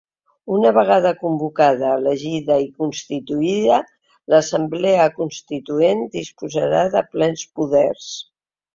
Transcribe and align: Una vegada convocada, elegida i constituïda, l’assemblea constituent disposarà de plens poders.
Una 0.53 0.69
vegada 0.77 1.11
convocada, 1.19 1.91
elegida 1.97 2.57
i 2.63 2.65
constituïda, 2.85 3.79
l’assemblea 4.35 5.07
constituent 5.21 6.05
disposarà 6.19 6.85
de 6.99 7.09
plens 7.15 7.49
poders. 7.61 8.15